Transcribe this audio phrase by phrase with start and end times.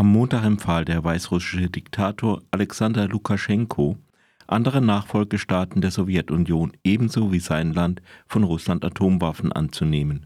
[0.00, 3.98] am Montag empfahl der weißrussische Diktator Alexander Lukaschenko,
[4.46, 10.24] andere Nachfolgestaaten der Sowjetunion ebenso wie sein Land von Russland Atomwaffen anzunehmen.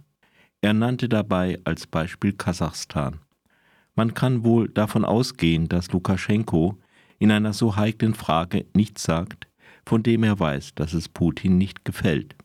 [0.61, 3.19] Er nannte dabei als Beispiel Kasachstan.
[3.97, 6.79] Man kann wohl davon ausgehen, dass Lukaschenko
[7.19, 9.49] in einer so heiklen Frage nichts sagt,
[9.85, 12.37] von dem er weiß, dass es Putin nicht gefällt.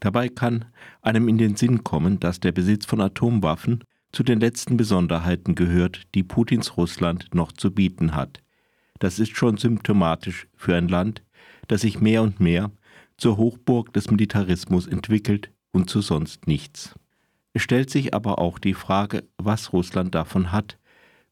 [0.00, 0.64] Dabei kann
[1.00, 6.02] einem in den Sinn kommen, dass der Besitz von Atomwaffen zu den letzten Besonderheiten gehört,
[6.14, 8.42] die Putins Russland noch zu bieten hat.
[8.98, 11.22] Das ist schon symptomatisch für ein Land,
[11.68, 12.70] das sich mehr und mehr
[13.16, 16.94] zur Hochburg des Militarismus entwickelt und zu sonst nichts.
[17.52, 20.78] Es stellt sich aber auch die Frage, was Russland davon hat,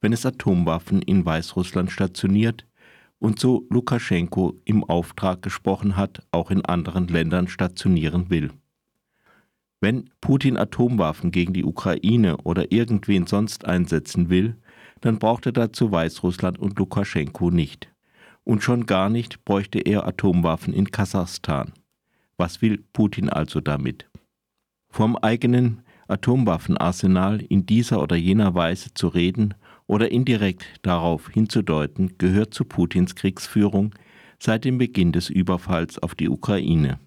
[0.00, 2.66] wenn es Atomwaffen in Weißrussland stationiert
[3.18, 8.50] und so Lukaschenko im Auftrag gesprochen hat, auch in anderen Ländern stationieren will.
[9.80, 14.56] Wenn Putin Atomwaffen gegen die Ukraine oder irgendwen sonst einsetzen will,
[15.00, 17.92] dann braucht er dazu Weißrussland und Lukaschenko nicht.
[18.42, 21.72] Und schon gar nicht bräuchte er Atomwaffen in Kasachstan.
[22.36, 24.08] Was will Putin also damit?
[24.90, 29.54] Vom eigenen Atomwaffenarsenal in dieser oder jener Weise zu reden
[29.86, 33.94] oder indirekt darauf hinzudeuten, gehört zu Putins Kriegsführung
[34.40, 36.98] seit dem Beginn des Überfalls auf die Ukraine.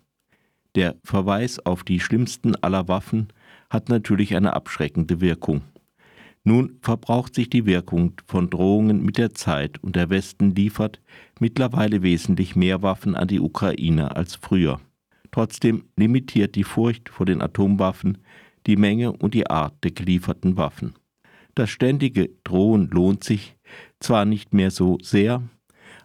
[0.76, 3.28] Der Verweis auf die schlimmsten aller Waffen
[3.70, 5.62] hat natürlich eine abschreckende Wirkung.
[6.44, 11.00] Nun verbraucht sich die Wirkung von Drohungen mit der Zeit und der Westen liefert
[11.40, 14.80] mittlerweile wesentlich mehr Waffen an die Ukraine als früher.
[15.32, 18.18] Trotzdem limitiert die Furcht vor den Atomwaffen
[18.66, 20.94] die Menge und die Art der gelieferten Waffen.
[21.54, 23.56] Das ständige Drohen lohnt sich
[24.00, 25.44] zwar nicht mehr so sehr,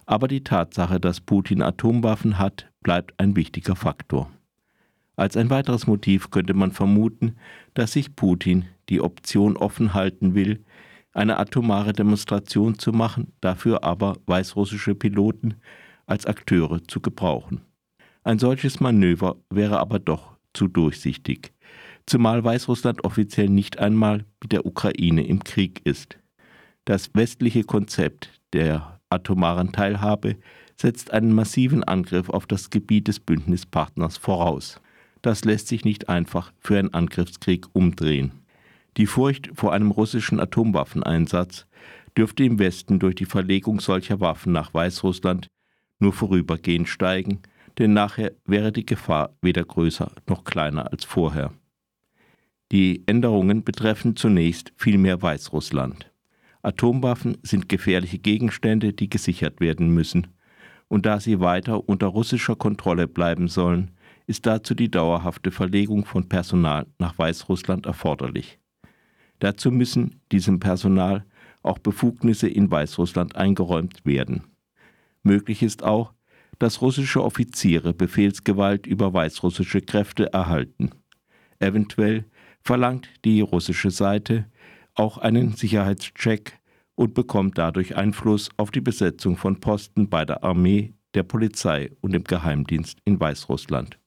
[0.05, 4.31] aber die Tatsache, dass Putin Atomwaffen hat, bleibt ein wichtiger Faktor.
[5.17, 7.35] Als ein weiteres Motiv könnte man vermuten,
[7.73, 10.63] dass sich Putin die Option offen halten will,
[11.11, 15.55] eine atomare Demonstration zu machen, dafür aber weißrussische Piloten
[16.05, 17.59] als Akteure zu gebrauchen.
[18.23, 21.51] Ein solches Manöver wäre aber doch zu durchsichtig
[22.07, 26.17] zumal Weißrussland offiziell nicht einmal mit der Ukraine im Krieg ist.
[26.85, 30.37] Das westliche Konzept der atomaren Teilhabe
[30.75, 34.81] setzt einen massiven Angriff auf das Gebiet des Bündnispartners voraus.
[35.27, 38.31] Das lässt sich nicht einfach für einen Angriffskrieg umdrehen.
[38.95, 41.67] Die Furcht vor einem russischen Atomwaffeneinsatz
[42.17, 45.47] dürfte im Westen durch die Verlegung solcher Waffen nach Weißrussland
[45.99, 47.39] nur vorübergehend steigen,
[47.77, 51.51] denn nachher wäre die Gefahr weder größer noch kleiner als vorher.
[52.71, 56.09] Die Änderungen betreffen zunächst vielmehr Weißrussland.
[56.61, 60.27] Atomwaffen sind gefährliche Gegenstände, die gesichert werden müssen.
[60.87, 63.91] Und da sie weiter unter russischer Kontrolle bleiben sollen,
[64.27, 68.59] ist dazu die dauerhafte Verlegung von Personal nach Weißrussland erforderlich.
[69.39, 71.25] Dazu müssen diesem Personal
[71.63, 74.43] auch Befugnisse in Weißrussland eingeräumt werden.
[75.23, 76.13] Möglich ist auch,
[76.59, 80.91] dass russische Offiziere Befehlsgewalt über weißrussische Kräfte erhalten.
[81.59, 82.25] Eventuell
[82.61, 84.45] verlangt die russische Seite
[84.95, 86.59] auch einen Sicherheitscheck
[86.95, 92.13] und bekommt dadurch Einfluss auf die Besetzung von Posten bei der Armee, der Polizei und
[92.13, 93.99] dem Geheimdienst in Weißrussland.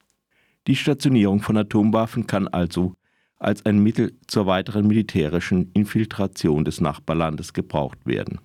[0.67, 2.95] Die Stationierung von Atomwaffen kann also
[3.39, 8.41] als ein Mittel zur weiteren militärischen Infiltration des Nachbarlandes gebraucht werden.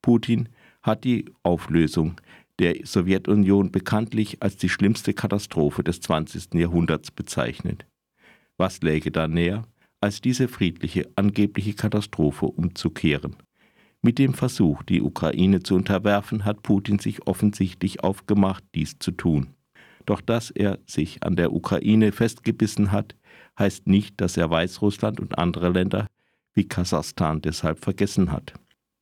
[0.00, 0.48] Putin
[0.82, 2.20] hat die Auflösung
[2.58, 6.54] der Sowjetunion bekanntlich als die schlimmste Katastrophe des 20.
[6.54, 7.86] Jahrhunderts bezeichnet.
[8.56, 9.64] Was läge da näher,
[10.00, 13.36] als diese friedliche angebliche Katastrophe umzukehren?
[14.00, 19.55] Mit dem Versuch, die Ukraine zu unterwerfen, hat Putin sich offensichtlich aufgemacht, dies zu tun.
[20.06, 23.16] Doch dass er sich an der Ukraine festgebissen hat,
[23.58, 26.06] heißt nicht, dass er Weißrussland und andere Länder
[26.54, 28.54] wie Kasachstan deshalb vergessen hat.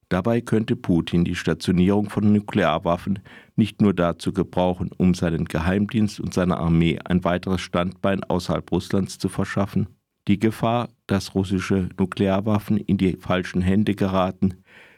[0.09, 3.21] Dabei könnte Putin die Stationierung von Nuklearwaffen
[3.57, 9.19] nicht nur dazu gebrauchen, um seinen Geheimdienst und seiner Armee ein weiteres Standbein außerhalb Russlands
[9.19, 9.89] zu verschaffen.
[10.29, 14.55] Die Gefahr, dass russische Nuklearwaffen in die falschen Hände geraten,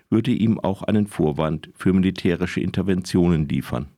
[0.08, 3.88] würde ihm auch einen Vorwand für militärische Interventionen liefern.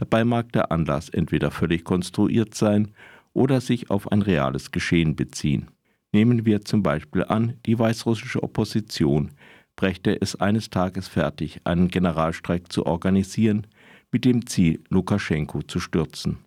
[0.00, 2.88] Dabei mag der Anlass entweder völlig konstruiert sein
[3.34, 5.68] oder sich auf ein reales Geschehen beziehen.
[6.10, 9.32] Nehmen wir zum Beispiel an, die weißrussische Opposition
[9.76, 13.66] brächte es eines Tages fertig, einen Generalstreik zu organisieren,
[14.10, 16.38] mit dem Ziel, Lukaschenko zu stürzen.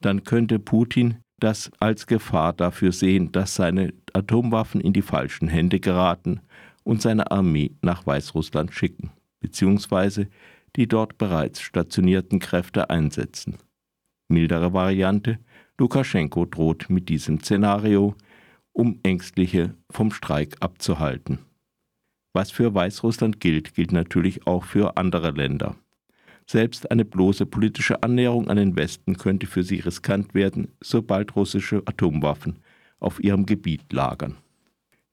[0.00, 5.80] Dann könnte Putin das als Gefahr dafür sehen, dass seine Atomwaffen in die falschen Hände
[5.80, 6.40] geraten
[6.84, 9.10] und seine Armee nach Weißrussland schicken,
[9.40, 10.28] beziehungsweise
[10.76, 13.58] die dort bereits stationierten Kräfte einsetzen.
[14.28, 15.38] Mildere Variante,
[15.78, 18.14] Lukaschenko droht mit diesem Szenario,
[18.72, 21.40] um Ängstliche vom Streik abzuhalten.
[22.32, 25.76] Was für Weißrussland gilt, gilt natürlich auch für andere Länder.
[26.46, 31.82] Selbst eine bloße politische Annäherung an den Westen könnte für sie riskant werden, sobald russische
[31.86, 32.58] Atomwaffen
[32.98, 34.36] auf ihrem Gebiet lagern.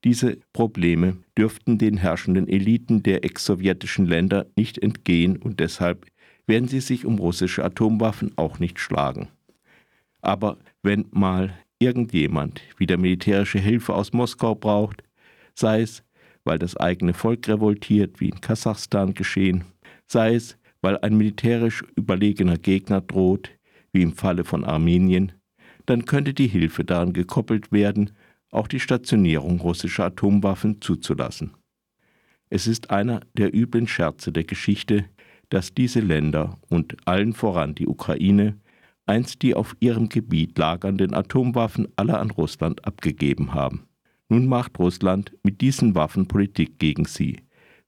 [0.04, 6.06] Diese Probleme dürften den herrschenden Eliten der ex-sowjetischen Länder nicht entgehen und deshalb
[6.48, 9.28] werden sie sich um russische Atomwaffen auch nicht schlagen.
[10.22, 15.04] Aber wenn mal irgendjemand wieder militärische Hilfe aus Moskau braucht,
[15.54, 16.04] sei es,
[16.44, 19.66] weil das eigene Volk revoltiert, wie in Kasachstan geschehen,
[20.08, 23.52] sei es, weil ein militärisch überlegener Gegner droht,
[23.92, 25.34] wie im Falle von Armenien,
[25.86, 28.12] dann könnte die Hilfe daran gekoppelt werden,
[28.52, 31.52] auch die Stationierung russischer Atomwaffen zuzulassen.
[32.50, 35.06] Es ist einer der üblen Scherze der Geschichte,
[35.50, 38.58] dass diese Länder und allen voran die Ukraine
[39.06, 43.88] einst die auf ihrem Gebiet lagernden Atomwaffen alle an Russland abgegeben haben.
[44.30, 47.38] Nun macht Russland mit diesen Waffen Politik gegen sie,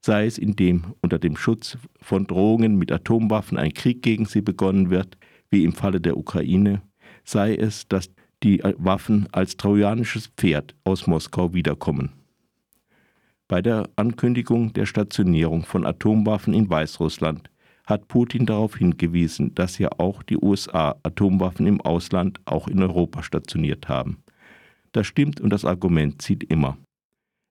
[0.00, 4.90] sei es indem unter dem Schutz von Drohungen mit Atomwaffen ein Krieg gegen sie begonnen
[4.90, 5.16] wird,
[5.50, 6.82] wie im Falle der Ukraine,
[7.24, 8.10] sei es, dass
[8.42, 12.12] die Waffen als trojanisches Pferd aus Moskau wiederkommen.
[13.48, 17.50] Bei der Ankündigung der Stationierung von Atomwaffen in Weißrussland
[17.86, 23.22] hat Putin darauf hingewiesen, dass ja auch die USA Atomwaffen im Ausland, auch in Europa
[23.22, 24.22] stationiert haben.
[24.92, 26.78] Das stimmt und das Argument zieht immer.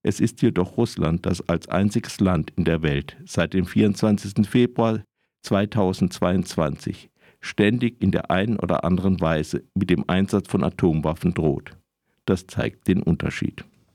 [0.04, 4.48] Es ist jedoch Russland, das als einziges Land in der Welt seit dem 24.
[4.48, 5.04] Februar
[5.44, 7.11] 2022
[7.42, 11.76] ständig in der einen oder anderen Weise mit dem Einsatz von Atomwaffen droht.
[12.26, 13.66] Das zeigt den Unterschied.